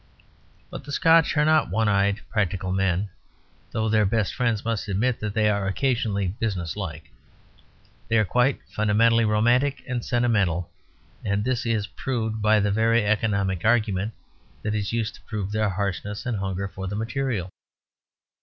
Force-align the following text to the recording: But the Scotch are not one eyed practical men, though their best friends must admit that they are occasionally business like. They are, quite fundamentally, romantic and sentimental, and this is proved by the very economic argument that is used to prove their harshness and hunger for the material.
But 0.71 0.83
the 0.83 0.91
Scotch 0.91 1.37
are 1.37 1.45
not 1.45 1.69
one 1.69 1.87
eyed 1.87 2.21
practical 2.27 2.71
men, 2.71 3.09
though 3.69 3.87
their 3.87 4.03
best 4.03 4.33
friends 4.33 4.65
must 4.65 4.87
admit 4.87 5.19
that 5.19 5.35
they 5.35 5.47
are 5.47 5.67
occasionally 5.67 6.29
business 6.39 6.75
like. 6.75 7.11
They 8.07 8.17
are, 8.17 8.25
quite 8.25 8.61
fundamentally, 8.67 9.25
romantic 9.25 9.83
and 9.87 10.03
sentimental, 10.03 10.71
and 11.23 11.43
this 11.43 11.67
is 11.67 11.85
proved 11.85 12.41
by 12.41 12.59
the 12.59 12.71
very 12.71 13.05
economic 13.05 13.63
argument 13.63 14.13
that 14.63 14.73
is 14.73 14.91
used 14.91 15.13
to 15.13 15.21
prove 15.21 15.51
their 15.51 15.69
harshness 15.69 16.25
and 16.25 16.39
hunger 16.39 16.67
for 16.67 16.87
the 16.87 16.95
material. 16.95 17.51